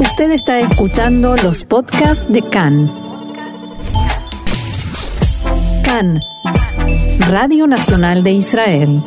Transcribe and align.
Usted 0.00 0.30
está 0.30 0.60
escuchando 0.60 1.34
los 1.42 1.64
podcasts 1.64 2.24
de 2.32 2.40
CAN. 2.42 2.86
CAN, 5.84 6.20
Radio 7.28 7.66
Nacional 7.66 8.22
de 8.22 8.30
Israel. 8.30 9.02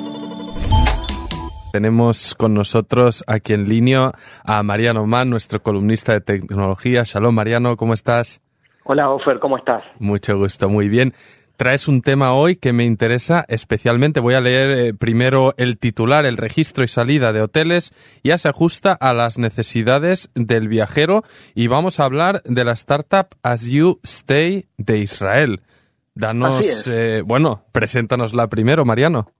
Tenemos 1.71 2.35
con 2.35 2.53
nosotros 2.53 3.23
aquí 3.27 3.53
en 3.53 3.69
línea 3.69 4.11
a 4.43 4.63
Mariano 4.63 5.07
Mann, 5.07 5.29
nuestro 5.29 5.61
columnista 5.61 6.11
de 6.11 6.19
tecnología. 6.19 7.03
Shalom, 7.05 7.35
Mariano, 7.35 7.77
¿cómo 7.77 7.93
estás? 7.93 8.41
Hola, 8.83 9.09
Ofer, 9.09 9.39
¿cómo 9.39 9.57
estás? 9.57 9.83
Mucho 9.99 10.37
gusto, 10.37 10.67
muy 10.67 10.89
bien. 10.89 11.13
Traes 11.57 11.87
un 11.87 12.01
tema 12.01 12.33
hoy 12.33 12.55
que 12.55 12.73
me 12.73 12.85
interesa 12.85 13.45
especialmente. 13.47 14.19
Voy 14.19 14.33
a 14.33 14.41
leer 14.41 14.71
eh, 14.71 14.93
primero 14.93 15.53
el 15.57 15.77
titular, 15.77 16.25
el 16.25 16.37
registro 16.37 16.83
y 16.83 16.87
salida 16.87 17.33
de 17.33 17.41
hoteles. 17.41 17.93
Ya 18.23 18.37
se 18.37 18.49
ajusta 18.49 18.93
a 18.93 19.13
las 19.13 19.37
necesidades 19.37 20.31
del 20.35 20.67
viajero 20.67 21.23
y 21.53 21.67
vamos 21.67 21.99
a 21.99 22.05
hablar 22.05 22.41
de 22.43 22.65
la 22.65 22.73
startup 22.73 23.27
As 23.43 23.65
You 23.65 23.99
Stay 24.03 24.65
de 24.77 24.99
Israel. 24.99 25.61
Danos, 26.13 26.87
eh, 26.87 27.21
bueno, 27.25 27.65
preséntanosla 27.71 28.47
primero, 28.47 28.83
Mariano. 28.83 29.31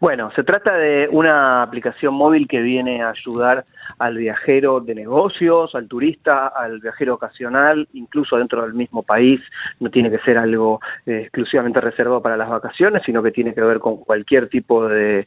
Bueno, 0.00 0.30
se 0.36 0.44
trata 0.44 0.76
de 0.76 1.08
una 1.10 1.62
aplicación 1.62 2.14
móvil 2.14 2.46
que 2.46 2.60
viene 2.60 3.02
a 3.02 3.10
ayudar 3.10 3.64
al 3.98 4.16
viajero 4.16 4.78
de 4.78 4.94
negocios, 4.94 5.74
al 5.74 5.88
turista, 5.88 6.48
al 6.48 6.78
viajero 6.78 7.14
ocasional, 7.14 7.88
incluso 7.94 8.36
dentro 8.36 8.62
del 8.62 8.74
mismo 8.74 9.02
país. 9.02 9.40
No 9.80 9.90
tiene 9.90 10.08
que 10.10 10.18
ser 10.20 10.38
algo 10.38 10.80
eh, 11.04 11.22
exclusivamente 11.22 11.80
reservado 11.80 12.22
para 12.22 12.36
las 12.36 12.48
vacaciones, 12.48 13.02
sino 13.04 13.24
que 13.24 13.32
tiene 13.32 13.54
que 13.54 13.60
ver 13.60 13.80
con 13.80 13.96
cualquier 13.96 14.48
tipo 14.48 14.86
de, 14.88 15.26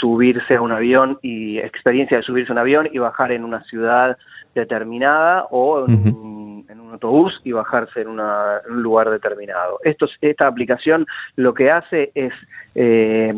subirse 0.00 0.54
a 0.54 0.62
un 0.62 0.72
avión 0.72 1.18
y 1.20 1.58
experiencia 1.58 2.18
de 2.18 2.22
subirse 2.22 2.52
a 2.52 2.54
un 2.54 2.58
avión 2.58 2.88
y 2.92 2.98
bajar 2.98 3.32
en 3.32 3.44
una 3.44 3.62
ciudad 3.64 4.16
determinada 4.54 5.46
o 5.50 5.86
en, 5.88 6.16
un, 6.16 6.90
autobús 6.92 7.40
y 7.42 7.52
bajarse 7.52 8.02
en, 8.02 8.08
un 8.08 8.82
lugar 8.82 9.10
determinado. 9.10 9.78
Esto, 9.82 10.06
esta 10.20 10.46
aplicación 10.46 11.06
lo 11.36 11.54
que 11.54 11.70
hace 11.70 12.12
es 12.14 12.32
eh, 12.74 13.34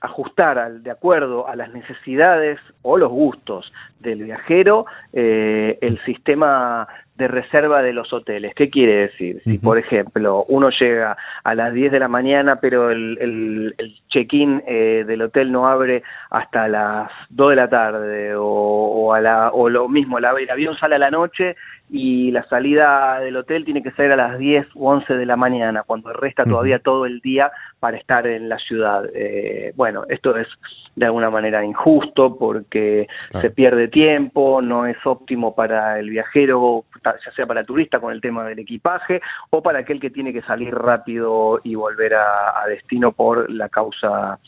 ajustar 0.00 0.58
al, 0.58 0.82
de 0.82 0.90
acuerdo 0.90 1.48
a 1.48 1.54
las 1.54 1.72
necesidades 1.72 2.58
o 2.82 2.98
los 2.98 3.10
gustos 3.10 3.72
del 4.00 4.24
viajero 4.24 4.86
eh, 5.12 5.78
el 5.80 5.98
sistema 6.04 6.88
de 7.16 7.28
reserva 7.28 7.82
de 7.82 7.92
los 7.92 8.12
hoteles. 8.12 8.54
¿Qué 8.54 8.70
quiere 8.70 9.08
decir? 9.08 9.42
Si, 9.44 9.58
por 9.58 9.78
ejemplo, 9.78 10.44
uno 10.48 10.70
llega 10.70 11.16
a 11.44 11.54
las 11.54 11.72
10 11.72 11.92
de 11.92 11.98
la 11.98 12.08
mañana, 12.08 12.56
pero 12.56 12.90
el, 12.90 13.18
el, 13.20 13.94
check-in 14.08 14.62
eh, 14.66 15.04
del 15.06 15.22
hotel 15.22 15.52
no 15.52 15.68
abre 15.68 16.02
hasta 16.30 16.68
las 16.68 17.10
2 17.30 17.50
de 17.50 17.56
la 17.56 17.68
tarde, 17.68 18.34
o, 18.36 19.12
a 19.12 19.20
la, 19.20 19.50
o 19.50 19.68
lo 19.68 19.88
mismo, 19.88 20.18
el 20.18 20.24
avión 20.24 20.76
sale 20.78 20.96
a 20.96 20.98
la 20.98 21.10
noche 21.10 21.54
y 21.90 22.30
la 22.30 22.42
salida 22.48 23.20
del 23.20 23.36
hotel 23.36 23.66
tiene 23.66 23.82
que 23.82 23.90
ser 23.90 24.12
a 24.12 24.16
las 24.16 24.38
10 24.38 24.66
u 24.74 24.88
11 24.88 25.14
de 25.14 25.26
la 25.26 25.36
mañana, 25.36 25.82
cuando 25.82 26.12
resta 26.12 26.44
todavía 26.44 26.78
todo 26.78 27.04
el 27.04 27.20
día 27.20 27.52
para 27.80 27.98
estar 27.98 28.26
en 28.26 28.48
la 28.48 28.56
ciudad. 28.58 29.04
Eh, 29.14 29.72
bueno, 29.76 30.04
esto 30.08 30.36
es 30.36 30.48
de 30.96 31.06
alguna 31.06 31.30
manera 31.30 31.64
injusto 31.64 32.36
porque 32.38 32.71
se 32.72 33.50
pierde 33.50 33.88
tiempo, 33.88 34.60
no 34.62 34.86
es 34.86 34.96
óptimo 35.04 35.54
para 35.54 35.98
el 35.98 36.10
viajero, 36.10 36.84
ya 37.04 37.32
sea 37.32 37.46
para 37.46 37.60
el 37.60 37.66
turista 37.66 38.00
con 38.00 38.12
el 38.12 38.20
tema 38.20 38.44
del 38.44 38.58
equipaje 38.58 39.20
o 39.50 39.62
para 39.62 39.80
aquel 39.80 40.00
que 40.00 40.10
tiene 40.10 40.32
que 40.32 40.40
salir 40.40 40.74
rápido 40.74 41.60
y 41.62 41.74
volver 41.74 42.14
a, 42.14 42.64
destino 42.68 43.12
por 43.12 43.50
la 43.50 43.68
causa 43.68 44.38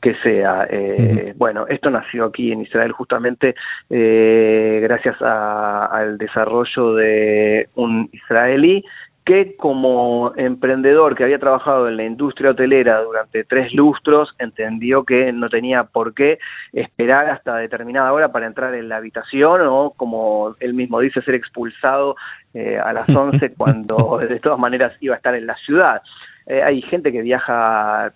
que 0.00 0.14
sea. 0.22 0.66
Eh, 0.68 1.34
bueno, 1.36 1.66
esto 1.68 1.90
nació 1.90 2.26
aquí 2.26 2.52
en 2.52 2.62
Israel 2.62 2.92
justamente 2.92 3.54
eh, 3.88 4.78
gracias 4.82 5.16
al 5.22 6.18
desarrollo 6.18 6.94
de 6.94 7.68
un 7.74 8.08
israelí 8.12 8.84
que 9.24 9.54
como 9.56 10.32
emprendedor 10.36 11.14
que 11.14 11.24
había 11.24 11.38
trabajado 11.38 11.88
en 11.88 11.96
la 11.96 12.04
industria 12.04 12.50
hotelera 12.50 13.02
durante 13.02 13.44
tres 13.44 13.72
lustros, 13.74 14.34
entendió 14.38 15.04
que 15.04 15.32
no 15.32 15.48
tenía 15.48 15.84
por 15.84 16.14
qué 16.14 16.38
esperar 16.72 17.28
hasta 17.28 17.56
determinada 17.56 18.12
hora 18.12 18.32
para 18.32 18.46
entrar 18.46 18.74
en 18.74 18.88
la 18.88 18.96
habitación 18.96 19.60
o, 19.66 19.92
como 19.96 20.56
él 20.60 20.74
mismo 20.74 21.00
dice, 21.00 21.22
ser 21.22 21.34
expulsado 21.34 22.16
eh, 22.54 22.78
a 22.78 22.92
las 22.92 23.08
11 23.14 23.54
cuando 23.54 24.18
de 24.18 24.40
todas 24.40 24.58
maneras 24.58 24.96
iba 25.00 25.14
a 25.14 25.18
estar 25.18 25.34
en 25.34 25.46
la 25.46 25.56
ciudad. 25.56 26.02
Eh, 26.50 26.64
hay 26.64 26.82
gente 26.82 27.12
que 27.12 27.22
viaja 27.22 28.12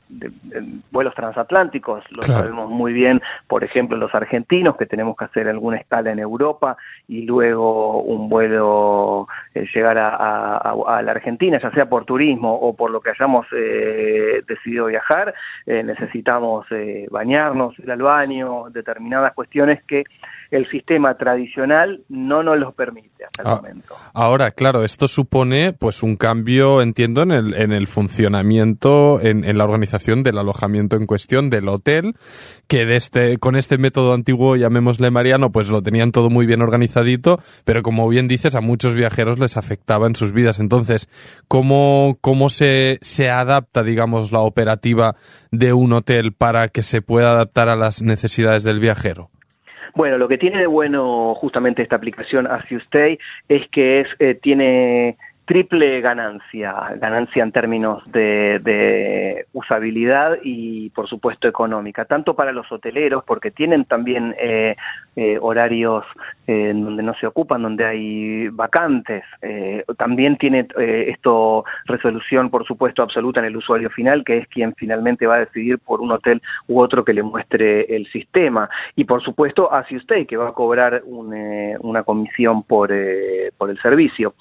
en 0.50 0.82
vuelos 0.90 1.14
transatlánticos, 1.14 2.02
lo 2.10 2.22
sabemos 2.22 2.68
muy 2.68 2.92
bien, 2.92 3.22
por 3.46 3.62
ejemplo, 3.62 3.96
los 3.96 4.12
argentinos, 4.12 4.76
que 4.76 4.86
tenemos 4.86 5.16
que 5.16 5.26
hacer 5.26 5.48
alguna 5.48 5.76
escala 5.76 6.10
en 6.10 6.18
Europa 6.18 6.76
y 7.06 7.22
luego 7.22 8.02
un 8.02 8.28
vuelo, 8.28 9.28
eh, 9.54 9.68
llegar 9.72 9.98
a, 9.98 10.74
la 11.00 11.12
Argentina, 11.12 11.60
ya 11.62 11.70
sea 11.70 11.86
por 11.86 12.06
turismo 12.06 12.52
o 12.52 12.74
por 12.74 12.90
lo 12.90 13.00
que 13.00 13.10
hayamos 13.10 13.46
eh, 13.56 14.42
decidido 14.48 14.86
viajar, 14.86 15.32
necesitamos 15.66 16.66
bañarnos, 17.10 17.78
ir 17.78 17.90
al 17.92 18.02
baño, 18.02 18.64
determinadas 18.70 19.32
cuestiones 19.34 19.84
que 19.84 20.02
el 20.50 20.68
sistema 20.70 21.14
tradicional 21.16 22.02
no 22.08 22.42
nos 22.42 22.58
los 22.58 22.74
permite 22.74 23.24
hasta 23.24 23.42
el 23.42 23.48
ah, 23.48 23.56
momento. 23.56 23.94
Ahora, 24.12 24.50
claro, 24.50 24.84
esto 24.84 25.08
supone 25.08 25.72
pues 25.72 26.02
un 26.02 26.16
cambio, 26.16 26.80
entiendo, 26.80 27.22
en 27.22 27.32
el, 27.32 27.54
en 27.54 27.72
el 27.72 27.86
funcionamiento, 27.86 28.23
en, 29.22 29.58
la 29.58 29.64
organización 29.64 30.22
del 30.22 30.38
alojamiento 30.38 30.96
en 30.96 31.06
cuestión, 31.06 31.50
del 31.50 31.68
hotel, 31.68 32.14
que 32.68 32.86
de 32.86 32.96
este, 32.96 33.38
con 33.38 33.56
este 33.56 33.78
método 33.78 34.14
antiguo, 34.14 34.56
llamémosle 34.56 35.10
Mariano, 35.10 35.52
pues 35.52 35.70
lo 35.70 35.82
tenían 35.82 36.12
todo 36.12 36.30
muy 36.30 36.46
bien 36.46 36.62
organizadito, 36.62 37.38
pero 37.64 37.82
como 37.82 38.08
bien 38.08 38.28
dices, 38.28 38.54
a 38.54 38.60
muchos 38.60 38.94
viajeros 38.94 39.38
les 39.38 39.56
afectaba 39.56 40.06
en 40.06 40.16
sus 40.16 40.32
vidas. 40.32 40.60
Entonces, 40.60 41.08
¿cómo, 41.48 42.16
se, 42.48 42.98
adapta, 43.30 43.82
digamos, 43.82 44.32
la 44.32 44.40
operativa 44.40 45.14
de 45.50 45.72
un 45.72 45.92
hotel 45.92 46.32
para 46.32 46.68
que 46.68 46.82
se 46.82 47.02
pueda 47.02 47.32
adaptar 47.32 47.68
a 47.68 47.76
las 47.76 48.02
necesidades 48.02 48.64
del 48.64 48.80
viajero? 48.80 49.30
Bueno, 49.94 50.18
lo 50.18 50.26
que 50.26 50.38
tiene 50.38 50.58
de 50.58 50.66
bueno 50.66 51.34
justamente 51.36 51.82
esta 51.82 51.96
aplicación 51.96 52.48
As 52.48 52.68
You 52.68 52.80
es 53.48 53.62
que 53.70 54.00
es, 54.00 54.08
eh, 54.18 54.34
tiene 54.42 55.16
triple 55.44 56.00
ganancia, 56.00 56.74
ganancia 56.96 57.42
en 57.42 57.52
términos 57.52 58.02
de, 58.10 59.46
usabilidad 59.52 60.38
y 60.42 60.90
por 60.90 61.08
supuesto 61.08 61.46
económica, 61.46 62.04
tanto 62.04 62.34
para 62.34 62.52
los 62.52 62.70
hoteleros 62.72 63.24
porque 63.24 63.50
tienen 63.50 63.84
también 63.84 64.34
eh, 64.38 64.74
eh, 65.16 65.38
horarios 65.40 66.04
eh, 66.46 66.70
en 66.70 66.84
donde 66.84 67.02
no 67.02 67.14
se 67.14 67.26
ocupan, 67.26 67.62
donde 67.62 67.84
hay 67.84 68.48
vacantes, 68.48 69.22
también 69.98 70.36
tiene 70.36 70.66
esto 70.76 71.64
resolución 71.84 72.50
por 72.50 72.66
supuesto 72.66 73.02
absoluta 73.02 73.40
en 73.40 73.46
el 73.46 73.56
usuario 73.56 73.90
final, 73.90 74.24
que 74.24 74.38
es 74.38 74.48
quien 74.48 74.74
finalmente 74.74 75.26
va 75.26 75.36
a 75.36 75.40
decidir 75.40 75.78
por 75.78 76.00
un 76.00 76.12
hotel 76.12 76.42
u 76.66 76.80
otro 76.80 77.04
que 77.04 77.12
le 77.12 77.22
muestre 77.22 77.82
el 77.94 78.06
sistema. 78.10 78.68
Y 78.96 79.04
por 79.04 79.22
supuesto 79.22 79.72
así 79.72 79.96
usted 79.96 80.26
que 80.26 80.36
va 80.36 80.48
a 80.48 80.52
cobrar 80.52 81.02
una 81.04 82.02
comisión 82.02 82.62
por, 82.62 82.90
por 83.58 83.70
el 83.70 83.80
servicio, 83.80 84.34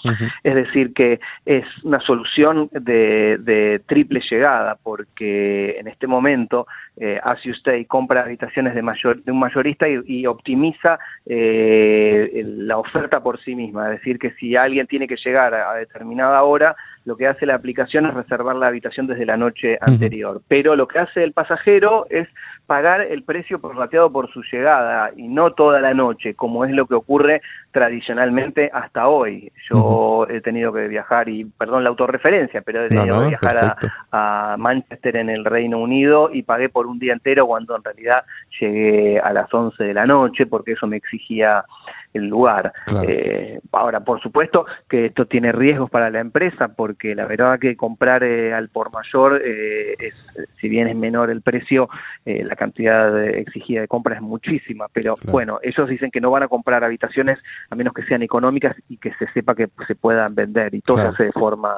es 0.44 0.56
decir 0.56 0.93
que 0.94 1.20
es 1.46 1.66
una 1.84 2.00
solución 2.00 2.70
de, 2.72 3.81
triple 3.86 4.22
llegada, 4.30 4.78
porque 4.81 5.78
en 5.80 5.88
este 5.88 6.08
momento 6.08 6.68
eh, 6.98 7.20
hace 7.24 7.52
usted 7.52 7.76
y 7.76 7.86
compra 7.86 8.22
habitaciones 8.22 8.76
de, 8.76 8.81
mayor, 8.81 9.24
de 9.24 9.31
un 9.31 9.40
mayorista 9.40 9.88
y, 9.88 10.26
optimiza 10.26 11.00
eh, 11.26 12.44
la 12.46 12.78
oferta 12.78 13.22
por 13.22 13.42
sí 13.44 13.56
misma. 13.56 13.92
Es 13.92 14.00
decir, 14.00 14.20
que 14.20 14.31
si 14.31 14.56
alguien 14.56 14.88
tiene 14.88 15.08
que 15.08 15.18
llegar 15.24 15.54
a, 15.54 15.74
determinada 15.76 16.44
hora, 16.44 16.76
lo 17.06 17.18
que 17.18 17.28
hace 17.28 17.46
la 17.46 17.56
aplicación 17.56 18.06
es 18.06 18.14
reservar 18.14 18.56
la 18.56 18.68
habitación 18.68 19.08
desde 19.08 19.25
la 19.25 19.36
noche 19.36 19.78
anterior. 19.81 20.42
Pero 20.48 20.75
lo 20.75 20.88
que 20.88 21.00
hace 21.00 21.24
el 21.24 21.34
pasajero 21.34 22.06
es 22.10 22.28
pagar 22.66 23.02
el 23.02 23.24
precio 23.24 23.60
prorrateado 23.60 24.12
por 24.12 24.31
su 24.31 24.42
llegada 24.44 25.12
y 25.16 25.28
no 25.28 25.52
toda 25.52 25.81
la 25.81 25.94
noche, 25.94 26.34
como 26.34 26.64
es 26.64 26.72
lo 26.72 26.88
que 26.88 26.96
ocurre 26.96 27.42
tradicionalmente 27.72 28.69
hasta 28.74 29.07
hoy. 29.07 29.51
Yo 29.69 30.25
he 30.30 30.40
tenido 30.42 30.72
que 30.72 30.82
viajar, 30.88 31.30
y 31.30 31.45
perdón 31.45 31.83
la 31.83 31.89
autorreferencia, 31.89 32.62
pero 32.62 32.83
he 32.83 32.88
tenido 32.88 33.21
que 33.21 33.27
viajar 33.30 33.77
a, 34.12 34.56
Manchester 34.57 35.18
en 35.18 35.30
el 35.30 35.45
Reino 35.45 35.80
Unido 35.80 36.30
y 36.31 36.44
pagué 36.44 36.69
por 36.69 36.85
un 36.88 37.00
día 37.00 37.13
entero 37.13 37.47
cuando 37.47 37.75
en 37.75 37.83
realidad 37.83 38.24
llegué 38.59 39.19
a 39.19 39.33
las 39.33 39.53
11 39.53 39.83
de 39.83 39.94
la 39.94 40.06
noche 40.06 40.45
porque 40.45 40.74
eso 40.74 40.88
me 40.88 40.97
exigía 40.97 41.65
el 42.13 42.27
lugar. 42.27 42.71
Eh, 43.07 43.60
ahora, 43.71 44.01
por 44.01 44.21
supuesto 44.21 44.65
que 44.88 45.07
esto 45.07 45.25
tiene 45.25 45.51
riesgos 45.51 45.89
para 45.89 46.10
la 46.10 46.19
empresa 46.19 46.69
porque 46.69 47.15
la 47.15 47.25
verdad 47.25 47.60
que 47.60 47.75
comprar 47.75 48.24
eh, 48.24 48.54
al 48.54 48.69
por 48.69 48.92
mayor, 48.94 49.42
eh, 49.44 49.95
es, 50.00 50.13
si 50.62 50.69
bien 50.69 50.88
es 50.88 50.95
menor 50.95 51.30
el 51.30 51.42
precio, 51.42 51.89
la 52.25 52.56
cantidad 52.56 53.21
exigida 53.25 53.81
de 53.81 53.88
compra 53.88 54.15
es 54.15 54.21
muchísima. 54.21 54.88
Pero 54.94 55.15
bueno, 55.31 55.60
ellos 55.62 55.89
dicen 55.89 56.12
que 56.12 56.21
no 56.21 56.31
van 56.31 56.44
a 56.44 56.48
comprar 56.48 56.83
habitaciones 56.83 57.39
a 57.69 57.75
menos 57.75 57.94
que 57.94 58.04
sean 58.04 58.21
económicas 58.21 58.75
y 58.88 58.98
que 58.98 59.13
se 59.16 59.27
sepa 59.33 59.56
que 59.56 59.68
se 59.88 59.95
puedan 59.95 60.36
vender 60.36 60.74
y 60.74 60.81
todo 60.81 60.98
se 60.98 61.07
hace 61.07 61.24
de 61.25 61.31
forma 61.31 61.74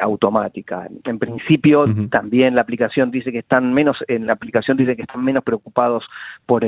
automática. 0.00 0.88
En 1.04 1.18
principio, 1.18 1.84
también 2.10 2.54
la 2.54 2.62
aplicación 2.62 3.10
dice 3.10 3.32
que 3.32 3.38
están 3.38 3.72
menos, 3.72 3.98
en 4.08 4.26
la 4.26 4.32
aplicación 4.32 4.76
dice 4.76 4.96
que 4.96 5.02
están 5.02 5.24
menos 5.24 5.44
preocupados 5.44 6.04
por 6.46 6.64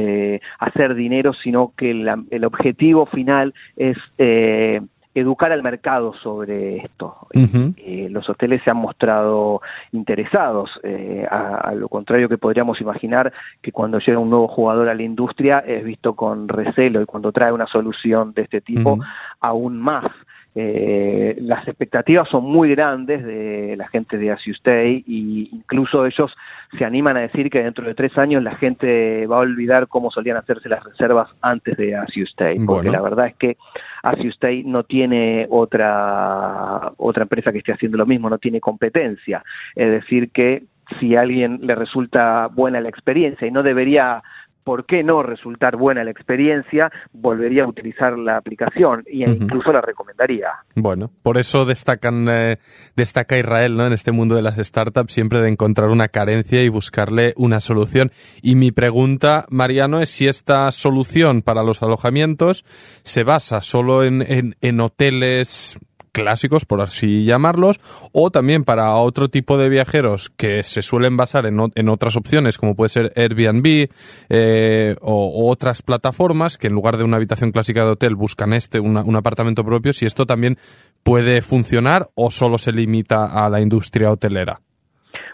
hacer 0.58 0.94
dinero, 0.94 1.32
sino 1.32 1.73
que 1.76 1.90
el 1.90 2.44
objetivo 2.44 2.72
objetivo 2.73 3.07
final 3.07 3.53
es 3.77 3.97
eh, 4.19 4.81
educar 5.15 5.53
al 5.53 5.63
mercado 5.63 6.15
sobre 6.23 6.79
esto. 6.79 7.27
Eh, 7.35 8.09
los 8.11 8.29
hoteles 8.29 8.63
se 8.65 8.71
han 8.71 8.79
mostrado 8.79 9.61
interesados, 9.93 10.71
eh, 10.83 11.27
a, 11.31 11.73
lo 11.75 11.89
contrario 11.89 12.29
que 12.29 12.39
podríamos 12.39 12.81
imaginar 12.81 13.33
que 13.61 13.73
cuando 13.73 13.99
llega 13.99 14.19
un 14.19 14.31
nuevo 14.31 14.49
jugador 14.49 14.89
a 14.89 14.95
la 14.95 15.03
industria 15.03 15.59
es 15.59 15.85
visto 15.85 16.15
con 16.15 16.49
recelo 16.49 17.03
y 17.03 17.07
cuando 17.07 17.31
trae 17.31 17.53
una 17.53 17.67
solución 17.67 18.33
de 18.33 18.43
este 18.43 18.61
tipo 18.61 18.99
aún 19.41 19.79
más. 19.79 20.11
Eh, 20.55 21.37
las 21.41 21.67
expectativas 21.67 22.29
son 22.29 22.45
muy 22.45 22.71
grandes 22.71 23.25
de 23.25 23.75
la 23.77 23.89
gente 23.89 24.19
de 24.19 24.33
As 24.33 24.45
You 24.45 24.53
Stay 24.53 25.03
y 25.07 25.49
incluso 25.51 26.05
ellos 26.05 26.31
se 26.79 26.85
animan 26.85 27.17
a 27.17 27.21
decir 27.21 27.51
que 27.51 27.63
dentro 27.63 27.87
de 27.87 27.95
tres 27.95 28.17
años 28.17 28.43
la 28.43 28.55
gente 28.55 29.27
va 29.27 29.37
a 29.37 29.41
olvidar 29.41 29.89
cómo 29.89 30.11
solían 30.11 30.39
hacerse 30.39 30.69
las 30.69 30.83
reservas 30.83 31.37
antes 31.43 31.77
de 31.77 31.95
As 31.95 32.11
You 32.15 32.25
Stay, 32.25 32.59
porque 32.65 32.91
la 32.91 33.03
verdad 33.03 33.27
es 33.27 33.35
que 33.37 33.57
As 34.03 34.17
You 34.19 34.31
Stay 34.31 34.65
no 34.65 34.83
tiene 34.85 35.47
otra 35.51 36.93
otra 36.97 37.25
empresa 37.25 37.53
que 37.53 37.59
esté 37.59 37.73
haciendo 37.73 37.99
lo 37.99 38.07
mismo, 38.07 38.31
no 38.31 38.39
tiene 38.39 38.61
competencia, 38.61 39.45
es 39.75 39.91
decir 39.91 40.31
que 40.31 40.65
si 40.99 41.15
a 41.17 41.21
alguien 41.21 41.61
le 41.63 41.75
resulta 41.75 42.49
buena 42.49 42.81
la 42.81 42.89
experiencia 42.89 43.47
y 43.47 43.51
no 43.51 43.63
debería 43.63 44.23
por 44.64 44.87
qué 44.87 45.03
no 45.03 45.23
resultar 45.23 45.76
buena 45.76 46.05
la 46.05 46.11
experiencia, 46.11 46.91
volvería 47.12 47.64
a 47.64 47.69
utilizar 47.69 48.19
la 48.19 48.37
aplicación 48.37 49.05
e 49.06 49.29
incluso 49.29 49.73
la 49.73 49.81
recomendaría. 49.81 50.49
Bueno, 50.75 51.11
por 51.23 51.38
eso 51.38 51.64
destacan, 51.64 52.26
eh, 52.29 52.56
destaca 52.97 53.38
Israel 53.38 53.76
¿no? 53.76 53.87
en 53.87 53.93
este 53.93 54.12
mundo 54.12 54.35
de 54.35 54.43
las 54.43 54.56
startups 54.56 55.12
siempre 55.12 55.41
de 55.41 55.49
encontrar 55.49 55.88
una 55.88 56.09
carencia 56.09 56.62
y 56.62 56.69
buscarle 56.69 57.32
una 57.37 57.61
solución. 57.61 58.11
Y 58.43 58.55
mi 58.55 58.73
pregunta, 58.73 59.47
Mariano, 59.50 60.00
es 60.00 60.11
si 60.11 60.29
esta 60.29 60.70
solución 60.73 61.43
para 61.43 61.62
los 61.62 61.82
alojamientos 61.82 62.62
se 62.64 63.25
basa 63.25 63.62
solo 63.62 64.05
en, 64.05 64.23
en, 64.23 64.55
en 64.61 64.81
hoteles 64.81 65.79
clásicos, 66.12 66.64
por 66.67 66.81
así 66.81 67.25
llamarlos, 67.25 67.81
o 68.12 68.31
también 68.31 68.64
para 68.64 68.94
otro 68.94 69.29
tipo 69.29 69.59
de 69.59 69.69
viajeros 69.69 70.31
que 70.31 70.62
se 70.62 70.82
suelen 70.82 71.17
basar 71.17 71.47
en, 71.47 71.59
en 71.75 71.88
otras 71.88 72.17
opciones, 72.17 72.59
como 72.59 72.76
puede 72.76 72.91
ser 72.91 73.12
Airbnb 73.17 73.88
eh, 74.29 74.97
o, 75.00 75.50
otras 75.50 75.82
plataformas 75.82 76.59
que 76.59 76.69
en 76.69 76.75
lugar 76.75 76.97
de 76.97 77.05
una 77.05 77.17
habitación 77.17 77.50
clásica 77.50 77.85
de 77.85 77.91
hotel 77.91 78.14
buscan 78.14 78.53
este, 78.53 78.79
un 78.81 79.17
apartamento 79.17 79.64
propio, 79.64 79.93
si 79.93 80.06
esto 80.06 80.26
también 80.26 80.56
puede 81.03 81.43
funcionar 81.43 82.09
o 82.14 82.31
solo 82.31 82.59
se 82.59 82.73
limita 82.73 83.44
a 83.44 83.49
la 83.50 83.61
industria 83.61 84.11
hotelera. 84.11 84.61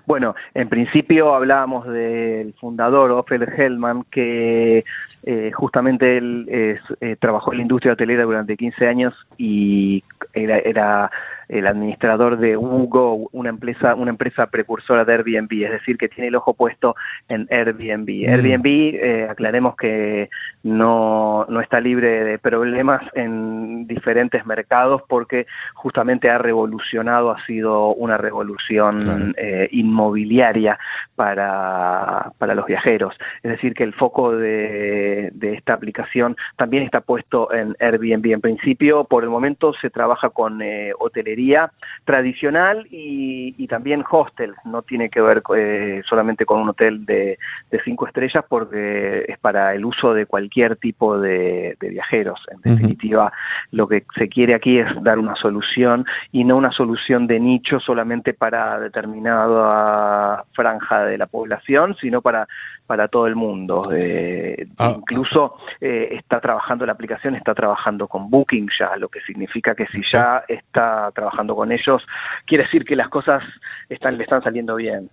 Bueno, 0.08 0.34
en 0.54 0.70
principio 0.70 1.34
hablábamos 1.34 1.86
del 1.86 2.54
fundador 2.54 3.10
Ophel 3.10 3.42
Hellman 3.42 4.04
que 4.10 4.82
eh, 5.24 5.50
justamente 5.52 6.16
él 6.16 6.46
eh, 6.48 7.16
trabajó 7.20 7.52
en 7.52 7.58
la 7.58 7.62
industria 7.62 7.92
hotelera 7.92 8.24
durante 8.24 8.56
15 8.56 8.86
años 8.86 9.14
y 9.36 10.02
era, 10.32 10.58
era 10.58 11.10
el 11.48 11.66
administrador 11.66 12.38
de 12.38 12.56
Hugo, 12.56 13.28
una 13.32 13.48
empresa, 13.48 13.94
una 13.94 14.10
empresa 14.10 14.46
precursora 14.46 15.04
de 15.04 15.14
Airbnb, 15.14 15.64
es 15.64 15.70
decir, 15.70 15.96
que 15.96 16.08
tiene 16.08 16.28
el 16.28 16.36
ojo 16.36 16.54
puesto 16.54 16.94
en 17.28 17.46
Airbnb. 17.50 18.26
Mm. 18.26 18.30
Airbnb, 18.30 18.66
eh, 18.66 19.28
aclaremos 19.30 19.76
que 19.76 20.28
no, 20.62 21.46
no 21.48 21.60
está 21.60 21.80
libre 21.80 22.24
de 22.24 22.38
problemas 22.38 23.02
en 23.14 23.86
diferentes 23.86 24.44
mercados 24.46 25.02
porque 25.08 25.46
justamente 25.74 26.28
ha 26.28 26.38
revolucionado, 26.38 27.30
ha 27.30 27.44
sido 27.46 27.94
una 27.94 28.18
revolución 28.18 29.34
eh, 29.36 29.68
inmobiliaria 29.72 30.78
para, 31.16 32.32
para 32.38 32.54
los 32.54 32.66
viajeros. 32.66 33.14
Es 33.42 33.52
decir, 33.52 33.74
que 33.74 33.84
el 33.84 33.94
foco 33.94 34.36
de, 34.36 35.17
de 35.32 35.54
esta 35.54 35.74
aplicación 35.74 36.36
también 36.56 36.82
está 36.82 37.00
puesto 37.00 37.52
en 37.52 37.76
Airbnb. 37.80 38.26
En 38.32 38.40
principio, 38.40 39.04
por 39.04 39.24
el 39.24 39.30
momento 39.30 39.72
se 39.80 39.90
trabaja 39.90 40.30
con 40.30 40.62
eh, 40.62 40.92
hotelería 40.98 41.70
tradicional 42.04 42.86
y, 42.90 43.66
también 43.68 44.02
hostels. 44.10 44.56
No 44.64 44.80
tiene 44.80 45.10
que 45.10 45.20
ver 45.20 45.42
eh, 45.54 46.02
solamente 46.08 46.46
con 46.46 46.60
un 46.60 46.70
hotel 46.70 47.04
de, 47.04 47.38
cinco 47.84 48.06
estrellas 48.06 48.44
porque 48.48 49.26
es 49.28 49.38
para 49.38 49.74
el 49.74 49.84
uso 49.84 50.14
de 50.14 50.24
cualquier 50.24 50.76
tipo 50.76 51.20
de, 51.20 51.76
viajeros. 51.78 52.40
En 52.50 52.60
definitiva, 52.62 53.30
lo 53.72 53.86
que 53.86 54.04
se 54.16 54.28
quiere 54.28 54.54
aquí 54.54 54.78
es 54.78 54.86
dar 55.02 55.18
una 55.18 55.34
solución 55.36 56.06
y 56.32 56.44
no 56.44 56.56
una 56.56 56.72
solución 56.72 57.26
de 57.26 57.38
nicho 57.40 57.78
solamente 57.78 58.32
para 58.32 58.80
determinada 58.80 60.44
franja 60.52 61.04
de 61.04 61.18
la 61.18 61.26
población, 61.26 61.94
sino 62.00 62.22
para 62.22 62.48
para 62.88 63.06
todo 63.06 63.26
el 63.26 63.36
mundo. 63.36 63.82
Eh, 63.94 64.66
ah. 64.78 64.96
Incluso 65.18 65.54
eh, 65.80 66.08
está 66.12 66.40
trabajando 66.40 66.86
la 66.86 66.92
aplicación, 66.92 67.34
está 67.34 67.54
trabajando 67.54 68.06
con 68.06 68.30
Booking 68.30 68.68
ya, 68.78 68.96
lo 68.96 69.08
que 69.08 69.20
significa 69.22 69.74
que 69.74 69.86
si 69.92 70.00
ya 70.02 70.44
está 70.48 71.10
trabajando 71.14 71.56
con 71.56 71.72
ellos, 71.72 72.02
quiere 72.46 72.64
decir 72.64 72.84
que 72.84 72.94
las 72.94 73.08
cosas 73.08 73.42
están, 73.88 74.16
le 74.16 74.24
están 74.24 74.42
saliendo 74.42 74.76
bien. 74.76 75.10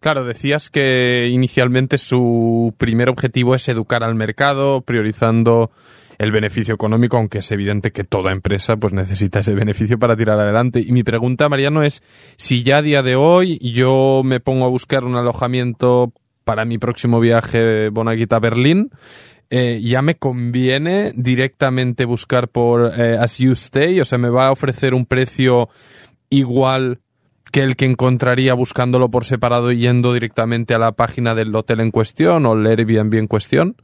Claro, 0.00 0.24
decías 0.24 0.70
que 0.70 1.28
inicialmente 1.30 1.98
su 1.98 2.74
primer 2.78 3.08
objetivo 3.08 3.54
es 3.54 3.68
educar 3.68 4.04
al 4.04 4.14
mercado, 4.14 4.82
priorizando 4.82 5.70
el 6.18 6.32
beneficio 6.32 6.74
económico, 6.74 7.16
aunque 7.16 7.38
es 7.38 7.52
evidente 7.52 7.92
que 7.92 8.04
toda 8.04 8.32
empresa 8.32 8.76
pues 8.76 8.92
necesita 8.92 9.38
ese 9.38 9.54
beneficio 9.54 9.98
para 9.98 10.16
tirar 10.16 10.38
adelante. 10.38 10.82
Y 10.84 10.92
mi 10.92 11.04
pregunta, 11.04 11.48
Mariano, 11.48 11.82
es 11.82 12.02
si 12.36 12.64
ya 12.64 12.78
a 12.78 12.82
día 12.82 13.02
de 13.02 13.16
hoy 13.16 13.58
yo 13.60 14.22
me 14.24 14.40
pongo 14.40 14.66
a 14.66 14.70
buscar 14.70 15.04
un 15.04 15.16
alojamiento 15.16 16.12
para 16.48 16.64
mi 16.64 16.78
próximo 16.78 17.20
viaje 17.20 17.90
Bonaguita 17.90 18.38
Berlín, 18.38 18.90
eh, 19.50 19.80
ya 19.82 20.00
me 20.00 20.14
conviene 20.14 21.12
directamente 21.14 22.06
buscar 22.06 22.48
por 22.48 22.90
eh, 22.98 23.18
As 23.20 23.36
You 23.36 23.52
Stay, 23.52 24.00
o 24.00 24.06
sea, 24.06 24.16
me 24.16 24.30
va 24.30 24.46
a 24.46 24.52
ofrecer 24.52 24.94
un 24.94 25.04
precio 25.04 25.68
igual 26.30 27.02
que 27.52 27.60
el 27.60 27.76
que 27.76 27.84
encontraría 27.84 28.54
buscándolo 28.54 29.10
por 29.10 29.26
separado 29.26 29.72
yendo 29.72 30.14
directamente 30.14 30.72
a 30.72 30.78
la 30.78 30.92
página 30.92 31.34
del 31.34 31.54
hotel 31.54 31.80
en 31.80 31.90
cuestión 31.90 32.46
o 32.46 32.54
el 32.54 32.66
Airbnb 32.66 33.12
en 33.16 33.26
cuestión. 33.26 33.76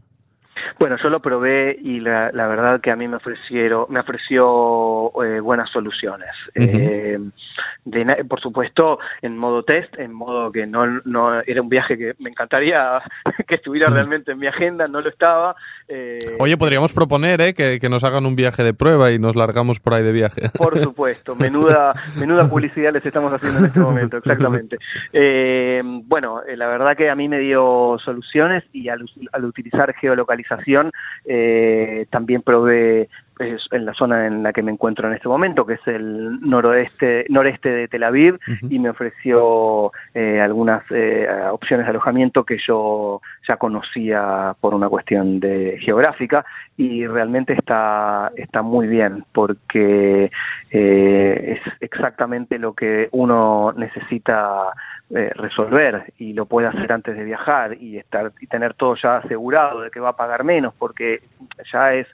Bueno, 0.79 0.97
yo 1.03 1.09
lo 1.09 1.21
probé 1.21 1.77
y 1.81 2.01
la, 2.01 2.31
verdad 2.33 2.81
que 2.81 2.91
a 2.91 2.97
mí 2.97 3.09
me 3.09 3.17
ofrecieron, 3.17 3.87
me 3.89 4.01
ofreció 4.01 5.11
eh, 5.25 5.41
buenas 5.41 5.71
soluciones. 5.71 6.31
eh, 6.55 7.19
de, 7.85 8.25
por 8.25 8.41
supuesto, 8.41 8.99
en 9.23 9.37
modo 9.37 9.63
test, 9.63 9.99
en 9.99 10.13
modo 10.13 10.51
que 10.51 10.67
no, 10.67 10.87
no 11.05 11.41
era 11.41 11.61
un 11.61 11.69
viaje 11.69 11.99
que 11.99 12.15
me 12.19 12.31
encantaría 12.31 13.01
que 13.47 13.57
estuviera 13.57 13.89
realmente 13.89 14.33
en 14.33 14.39
mi 14.39 14.47
agenda, 14.47 14.89
no 14.89 15.01
lo 15.01 15.09
estaba. 15.09 15.55
Eh, 15.89 16.19
Oye, 16.39 16.57
podríamos 16.57 16.95
proponer 16.95 17.41
eh, 17.43 17.55
que, 17.55 17.79
que, 17.79 17.89
nos 17.89 18.03
hagan 18.05 18.25
un 18.27 18.37
viaje 18.37 18.63
de 18.63 18.73
prueba 18.73 19.13
y 19.13 19.19
nos 19.19 19.37
largamos 19.37 19.81
por 19.81 19.95
ahí 19.95 20.03
de 20.03 20.13
viaje. 20.13 20.49
Por 20.59 20.79
supuesto, 20.83 21.37
menuda, 21.37 21.93
menuda 22.19 22.49
publicidad 22.49 22.93
les 22.93 23.05
estamos 23.05 23.33
haciendo 23.33 23.61
en 23.61 23.67
este 23.67 23.81
momento, 23.81 24.17
exactamente. 24.17 24.79
Eh, 25.13 25.83
bueno, 25.85 26.43
eh, 26.43 26.57
la 26.57 26.67
verdad 26.67 26.97
que 26.97 27.11
a 27.11 27.15
mí 27.15 27.29
me 27.29 27.39
dio 27.39 27.99
soluciones 28.03 28.65
y 28.73 28.89
al, 28.89 29.05
al 29.33 29.45
utilizar 29.45 29.95
geolocalización 29.95 30.64
eh, 31.25 32.07
también 32.11 32.43
probé 32.43 33.09
en 33.41 33.85
la 33.85 33.95
zona 33.95 34.27
en 34.27 34.43
la 34.43 34.53
que 34.53 34.63
me 34.63 34.71
encuentro 34.71 35.09
en 35.09 35.15
este 35.15 35.29
momento, 35.29 35.67
que 35.67 35.75
es 35.75 35.87
el 35.87 36.41
noroeste, 36.41 37.27
noreste 37.29 37.69
de 37.69 37.89
Tel 37.89 38.05
Aviv, 38.05 38.39
y 38.69 38.79
me 38.79 38.91
ofreció 38.91 39.93
eh, 40.15 40.41
algunas 40.41 40.85
eh, 40.91 41.27
opciones 41.51 41.87
de 41.87 41.91
alojamiento 41.91 42.45
que 42.45 42.59
yo 42.65 43.21
ya 43.49 43.57
conocía 43.57 44.55
por 44.61 44.75
una 44.75 44.89
cuestión 44.89 45.41
de 45.41 45.79
geográfica 45.81 46.45
y 46.77 47.07
realmente 47.07 47.55
está, 47.55 48.31
está 48.37 48.63
muy 48.63 48.87
bien 48.87 49.25
porque 49.33 50.31
eh, 50.71 51.59
es 51.59 51.73
exactamente 51.81 52.59
lo 52.59 52.75
que 52.75 53.09
uno 53.13 53.73
necesita 53.77 54.73
resolver 55.11 56.13
y 56.19 56.33
lo 56.33 56.47
puede 56.47 56.67
hacer 56.67 56.91
antes 56.91 57.15
de 57.17 57.25
viajar 57.25 57.77
y 57.79 57.99
estar 57.99 58.33
y 58.41 58.47
tener 58.47 58.75
todo 58.75 58.97
ya 58.97 59.19
asegurado 59.19 59.83
de 59.83 59.91
que 59.91 60.01
va 60.01 60.11
a 60.11 60.17
pagar 60.17 60.45
menos 60.45 60.75
porque 60.79 61.21
ya 61.73 61.93
es 61.93 62.07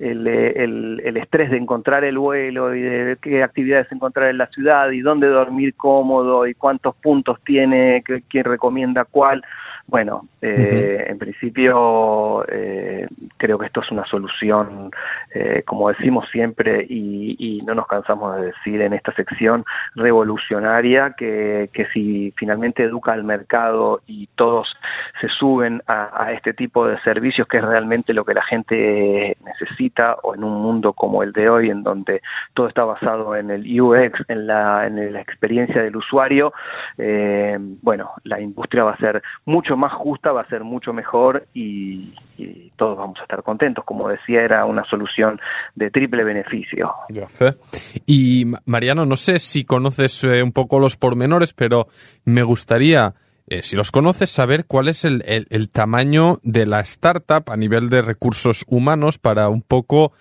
el, 0.00 0.26
el, 0.26 1.00
el, 1.04 1.16
estrés 1.16 1.50
de 1.50 1.56
encontrar 1.56 2.02
el 2.04 2.18
vuelo 2.18 2.74
y 2.74 2.82
de 2.82 3.16
qué 3.22 3.42
actividades 3.42 3.90
encontrar 3.92 4.28
en 4.28 4.38
la 4.38 4.48
ciudad 4.48 4.90
y 4.90 5.00
dónde 5.00 5.28
dormir 5.28 5.74
cómodo 5.76 6.46
y 6.46 6.54
cuántos 6.54 6.96
puntos 6.96 7.38
tiene, 7.44 8.02
quién 8.28 8.44
recomienda 8.44 9.04
cuál. 9.04 9.42
Bueno, 9.86 10.28
eh, 10.40 11.06
en 11.08 11.18
principio 11.18 12.44
eh, 12.48 13.06
creo 13.36 13.58
que 13.58 13.66
esto 13.66 13.80
es 13.82 13.90
una 13.90 14.06
solución, 14.06 14.90
eh, 15.34 15.62
como 15.66 15.88
decimos 15.88 16.28
siempre 16.30 16.86
y, 16.88 17.36
y, 17.38 17.62
no 17.62 17.74
nos 17.74 17.86
cansamos 17.86 18.36
de 18.36 18.46
decir 18.46 18.80
en 18.80 18.92
esta 18.92 19.12
sección, 19.12 19.64
revolucionaria, 19.94 21.14
que, 21.16 21.68
que 21.72 21.86
si 21.86 22.32
finalmente 22.36 22.84
educa 22.84 23.12
al 23.12 23.24
mercado 23.24 24.00
y 24.06 24.28
todos 24.36 24.72
se 25.20 25.28
suben 25.28 25.82
a, 25.86 26.24
a, 26.24 26.32
este 26.32 26.54
tipo 26.54 26.86
de 26.86 26.98
servicios, 27.00 27.46
que 27.48 27.58
es 27.58 27.64
realmente 27.64 28.14
lo 28.14 28.24
que 28.24 28.34
la 28.34 28.42
gente 28.42 29.36
necesita, 29.44 30.16
o 30.22 30.34
en 30.34 30.44
un 30.44 30.62
mundo 30.62 30.92
como 30.92 31.22
el 31.22 31.32
de 31.32 31.48
hoy, 31.48 31.70
en 31.70 31.82
donde 31.82 32.22
todo 32.54 32.68
está 32.68 32.84
basado 32.84 33.34
en 33.36 33.50
el 33.50 33.80
UX, 33.80 34.24
en 34.28 34.46
la, 34.46 34.86
en 34.86 35.12
la 35.12 35.20
experiencia 35.20 35.82
del 35.82 35.96
usuario, 35.96 36.52
bueno, 37.82 38.12
la 38.24 38.40
industria 38.40 38.84
va 38.84 38.92
a 38.92 38.96
ser 38.98 39.22
mucho 39.44 39.76
más 39.76 39.81
más 39.82 39.92
justa 39.92 40.30
va 40.30 40.42
a 40.42 40.48
ser 40.48 40.62
mucho 40.62 40.92
mejor 40.92 41.46
y, 41.52 42.14
todos 42.76 42.96
vamos 42.96 43.18
a 43.18 43.22
estar 43.22 43.42
contentos. 43.42 43.84
Como 43.84 44.08
decía, 44.08 44.42
era 44.42 44.64
una 44.64 44.84
solución 44.84 45.40
de 45.74 45.90
triple 45.90 46.24
beneficio. 46.24 46.92
Y 48.06 48.46
Mariano, 48.64 49.04
no 49.04 49.16
sé 49.16 49.38
si 49.38 49.64
conoces 49.64 50.24
eh, 50.24 50.42
un 50.42 50.52
poco 50.52 50.80
los 50.80 50.96
pormenores, 50.96 51.52
pero 51.52 51.86
me 52.24 52.42
gustaría 52.42 53.14
eh, 53.48 53.62
si 53.62 53.76
los 53.76 53.90
conoces, 53.90 54.30
saber 54.30 54.66
cuál 54.66 54.88
es 54.88 55.04
el, 55.04 55.22
el, 55.26 55.70
tamaño 55.70 56.38
de 56.42 56.64
la 56.64 56.80
startup 56.80 57.50
a 57.50 57.56
nivel 57.56 57.90
de 57.90 58.00
recursos 58.00 58.64
humanos 58.68 59.18
para 59.18 59.48
un 59.48 59.62
poco 59.62 60.12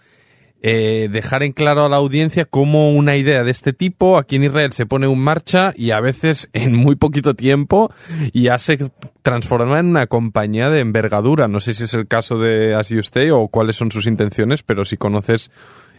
eh, 0.64 1.10
dejar 1.12 1.42
en 1.42 1.54
claro 1.54 1.86
a 1.86 1.90
la 1.90 1.96
audiencia 1.96 2.46
cómo 2.46 2.92
una 2.92 3.16
idea 3.16 3.44
de 3.44 3.50
este 3.50 3.74
tipo 3.74 4.20
aquí 4.20 4.36
en 4.36 4.44
Israel 4.44 4.74
se 4.74 4.86
pone 4.86 5.12
en 5.12 5.18
marcha 5.18 5.74
y 5.76 5.92
a 5.92 6.00
veces 6.00 6.50
en 6.54 6.76
muy 6.76 6.96
poquito 6.96 7.34
tiempo 7.34 7.92
ya 8.34 8.58
se 8.60 8.78
transforma 9.24 9.80
en 9.80 9.88
una 9.88 10.08
compañía 10.08 10.70
de 10.70 10.80
envergadura. 10.80 11.48
No 11.48 11.60
sé 11.60 11.74
si 11.74 11.86
es 11.86 11.94
el 11.94 12.08
caso 12.08 12.38
de 12.38 12.76
Así 12.76 13.00
Usted 13.00 13.34
o 13.34 13.48
cuáles 13.48 13.76
son 13.76 13.92
sus 13.92 14.06
intenciones, 14.06 14.64
pero 14.64 14.86
si 14.86 14.98
conoces 14.98 15.52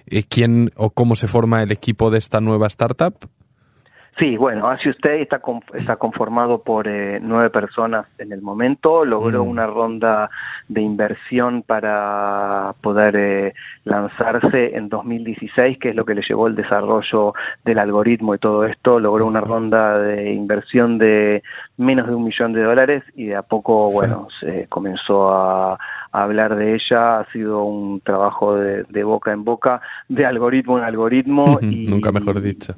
eh, 0.06 0.22
quién 0.28 0.70
o 0.76 0.90
cómo 0.90 1.16
se 1.16 1.28
forma 1.28 1.62
el 1.62 1.72
equipo 1.72 2.10
de 2.10 2.18
esta 2.18 2.40
nueva 2.40 2.66
startup. 2.68 3.14
Sí, 4.18 4.36
bueno, 4.36 4.68
así 4.68 4.90
usted 4.90 5.14
está, 5.14 5.40
está 5.72 5.96
conformado 5.96 6.62
por 6.62 6.86
eh, 6.86 7.18
nueve 7.20 7.48
personas 7.48 8.06
en 8.18 8.32
el 8.32 8.42
momento, 8.42 9.06
logró 9.06 9.42
mm. 9.42 9.48
una 9.48 9.66
ronda 9.66 10.30
de 10.68 10.82
inversión 10.82 11.62
para 11.62 12.74
poder 12.82 13.16
eh, 13.16 13.54
lanzarse 13.84 14.76
en 14.76 14.90
2016, 14.90 15.78
que 15.78 15.90
es 15.90 15.96
lo 15.96 16.04
que 16.04 16.14
le 16.14 16.22
llevó 16.28 16.46
el 16.46 16.54
desarrollo 16.54 17.32
del 17.64 17.78
algoritmo 17.78 18.34
y 18.34 18.38
todo 18.38 18.66
esto, 18.66 19.00
logró 19.00 19.26
una 19.26 19.40
ronda 19.40 19.98
de 19.98 20.32
inversión 20.32 20.98
de 20.98 21.42
menos 21.78 22.06
de 22.06 22.14
un 22.14 22.24
millón 22.24 22.52
de 22.52 22.62
dólares 22.62 23.02
y 23.16 23.26
de 23.26 23.36
a 23.36 23.42
poco, 23.42 23.90
bueno, 23.90 24.28
se 24.40 24.66
comenzó 24.68 25.30
a, 25.30 25.78
hablar 26.12 26.56
de 26.56 26.74
ella, 26.74 27.20
ha 27.20 27.32
sido 27.32 27.64
un 27.64 28.00
trabajo 28.02 28.56
de, 28.56 29.02
boca 29.02 29.32
en 29.32 29.44
boca, 29.44 29.80
de 30.10 30.26
algoritmo 30.26 30.76
en 30.76 30.84
algoritmo. 30.84 31.58
y, 31.62 31.86
Nunca 31.86 32.12
mejor 32.12 32.42
dicho. 32.42 32.74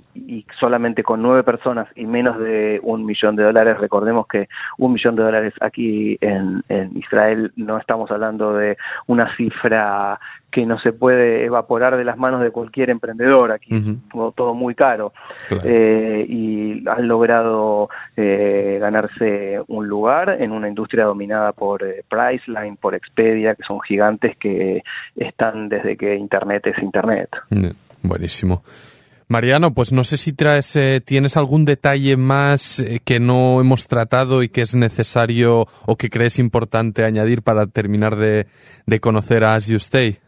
Solamente 0.65 1.03
con 1.03 1.21
nueve 1.21 1.43
personas 1.43 1.89
y 1.95 2.07
menos 2.07 2.39
de 2.39 2.81
un 2.83 3.05
millón 3.05 3.37
de 3.37 3.43
dólares, 3.43 3.77
recordemos 3.77 4.27
que 4.27 4.49
un 4.79 4.95
millón 4.95 5.15
de 5.15 5.23
dólares 5.23 5.53
aquí 5.61 6.17
en, 6.23 6.63
en 6.71 6.97
Israel 6.97 7.53
no 7.57 7.77
estamos 7.77 8.11
hablando 8.11 8.55
de 8.55 8.79
una 9.07 9.37
cifra 9.37 10.19
que 10.51 10.65
no 10.65 10.79
se 10.79 10.95
puede 10.95 11.45
evaporar 11.45 11.99
de 11.99 12.05
las 12.05 12.17
manos 12.17 12.41
de 12.41 12.51
cualquier 12.51 12.89
emprendedor, 12.89 13.53
aquí 13.53 13.69
todo, 14.35 14.55
muy 14.55 14.75
caro, 14.75 15.13
eh, 15.65 16.25
y 16.27 16.89
han 16.89 17.09
logrado 17.09 17.91
eh, 18.17 18.79
ganarse 18.81 19.61
un 19.69 19.87
lugar 19.87 20.41
en 20.41 20.51
una 20.51 20.67
industria 20.67 21.05
dominada 21.05 21.53
por 21.53 21.85
eh, 21.85 22.05
Priceline, 22.09 22.79
por 22.79 22.95
Expedia, 22.95 23.55
que 23.55 23.65
son 23.65 23.83
gigantes 23.83 24.35
que 24.39 24.83
están 25.15 25.69
desde 25.69 25.99
que 25.99 26.15
Internet 26.15 26.69
es 26.69 26.79
Internet. 26.83 27.29
Buenísimo. 28.03 28.63
Mariano, 29.29 29.73
pues 29.75 29.93
no 29.93 30.05
sé 30.05 30.17
si 30.17 30.33
traes, 30.35 30.79
tienes 31.05 31.37
algún 31.37 31.65
detalle 31.65 32.17
más 32.17 32.85
que 33.05 33.21
no 33.21 33.61
hemos 33.61 33.87
tratado 33.89 34.43
y 34.43 34.49
que 34.49 34.63
es 34.63 34.75
necesario 34.75 35.67
o 35.87 35.97
que 35.97 36.11
crees 36.11 36.39
importante 36.39 37.05
añadir 37.05 37.43
para 37.43 37.67
terminar 37.67 38.17
de, 38.17 38.47
de 38.87 39.01
conocer 39.01 39.45
a 39.45 39.55
As 39.55 39.69
You 39.69 39.77
Stay. 39.77 40.19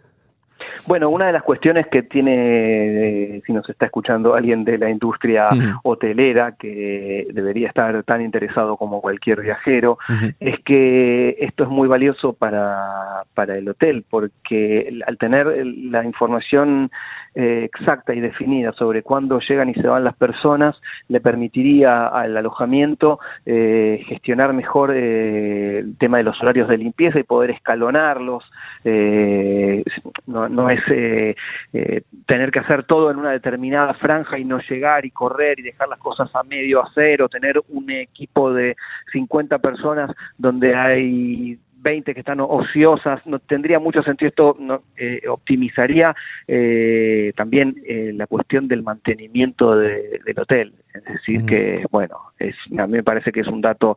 Bueno, 0.86 1.10
una 1.10 1.26
de 1.26 1.32
las 1.32 1.42
cuestiones 1.42 1.86
que 1.88 2.02
tiene, 2.02 3.36
eh, 3.36 3.42
si 3.46 3.52
nos 3.52 3.68
está 3.68 3.86
escuchando 3.86 4.34
alguien 4.34 4.64
de 4.64 4.78
la 4.78 4.90
industria 4.90 5.50
hotelera, 5.82 6.52
que 6.58 7.26
debería 7.32 7.68
estar 7.68 8.02
tan 8.04 8.22
interesado 8.22 8.76
como 8.76 9.00
cualquier 9.00 9.40
viajero, 9.42 9.98
es 10.40 10.60
que 10.64 11.36
esto 11.40 11.64
es 11.64 11.70
muy 11.70 11.88
valioso 11.88 12.32
para, 12.32 13.22
para 13.34 13.56
el 13.56 13.68
hotel, 13.68 14.04
porque 14.08 15.00
al 15.06 15.18
tener 15.18 15.46
la 15.66 16.04
información 16.04 16.90
eh, 17.38 17.64
exacta 17.64 18.14
y 18.14 18.20
definida 18.20 18.72
sobre 18.72 19.02
cuándo 19.02 19.38
llegan 19.40 19.68
y 19.68 19.74
se 19.74 19.86
van 19.86 20.04
las 20.04 20.16
personas, 20.16 20.74
le 21.08 21.20
permitiría 21.20 22.06
al 22.06 22.34
alojamiento 22.34 23.20
eh, 23.44 24.02
gestionar 24.08 24.54
mejor 24.54 24.96
eh, 24.96 25.80
el 25.80 25.98
tema 25.98 26.16
de 26.16 26.22
los 26.22 26.40
horarios 26.40 26.66
de 26.66 26.78
limpieza 26.78 27.18
y 27.20 27.24
poder 27.24 27.50
escalonarlos. 27.50 28.42
no, 30.26 30.48
no, 30.48 30.70
es 30.70 30.80
tener 32.24 32.50
que 32.50 32.60
hacer 32.60 32.84
todo 32.84 33.10
en 33.10 33.18
una 33.18 33.32
determinada 33.32 33.92
franja 33.94 34.38
y 34.38 34.44
no 34.46 34.58
llegar 34.60 35.04
y 35.04 35.10
correr 35.10 35.60
y 35.60 35.62
dejar 35.62 35.88
las 35.88 35.98
cosas 35.98 36.34
a 36.34 36.42
medio 36.42 36.82
hacer 36.82 37.20
o 37.20 37.28
tener 37.28 37.60
un 37.68 37.90
equipo 37.90 38.50
de 38.54 38.76
50 39.12 39.58
personas 39.58 40.10
donde 40.38 40.74
hay 40.74 41.58
20 41.86 42.14
que 42.14 42.20
están 42.20 42.40
ociosas, 42.40 43.24
no 43.26 43.38
tendría 43.38 43.78
mucho 43.78 44.02
sentido 44.02 44.28
esto, 44.28 44.56
no, 44.58 44.82
eh, 44.96 45.20
optimizaría 45.28 46.16
eh, 46.48 47.32
también 47.36 47.76
eh, 47.86 48.10
la 48.12 48.26
cuestión 48.26 48.66
del 48.66 48.82
mantenimiento 48.82 49.76
del 49.76 50.36
hotel, 50.36 50.72
es 50.92 51.04
decir 51.04 51.46
que, 51.46 51.84
bueno, 51.92 52.16
es, 52.40 52.56
a 52.76 52.88
mí 52.88 52.94
me 52.94 53.04
parece 53.04 53.30
que 53.30 53.42
es 53.42 53.46
un 53.46 53.60
dato 53.60 53.96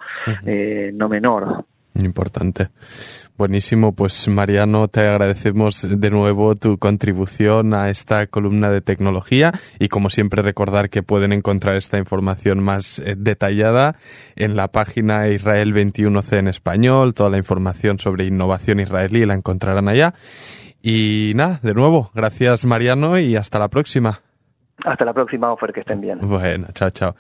no 0.94 1.10
menor. 1.10 1.66
Importante. 1.96 2.68
Buenísimo, 3.38 3.94
pues 3.94 4.28
Mariano, 4.28 4.90
te 4.90 5.08
agradecemos 5.08 5.88
de 5.90 6.10
nuevo 6.12 6.56
tu 6.56 6.78
contribución 6.78 7.74
a 7.74 7.90
esta 7.90 8.28
columna 8.28 8.70
de 8.70 8.82
tecnología 8.82 9.54
y 9.80 9.88
como 9.88 10.10
siempre 10.10 10.42
recordar 10.42 10.90
que 10.90 11.04
pueden 11.04 11.32
encontrar 11.32 11.76
esta 11.76 11.98
información 11.98 12.62
más 12.62 13.00
eh, 13.00 13.16
detallada 13.18 13.96
en 14.36 14.58
la 14.58 14.68
página 14.68 15.30
Israel 15.30 15.74
21C 15.74 16.38
en 16.38 16.50
español, 16.50 17.14
toda 17.14 17.30
la 17.30 17.38
información 17.38 17.98
sobre 17.98 18.26
innovación 18.26 18.82
israelí 18.82 19.26
la 19.26 19.36
encontrarán 19.36 19.88
allá. 19.88 20.14
Y 20.82 21.32
nada, 21.36 21.60
de 21.64 21.74
nuevo, 21.74 22.12
gracias 22.14 22.66
Mariano 22.66 23.18
y 23.20 23.38
hasta 23.38 23.58
la 23.58 23.70
próxima. 23.70 24.20
Hasta 24.86 25.06
la 25.06 25.14
próxima, 25.14 25.52
Ofer, 25.52 25.74
que 25.74 25.82
estén 25.82 26.02
bien. 26.02 26.20
Bueno, 26.22 26.68
chao, 26.74 26.90
chao. 26.90 27.16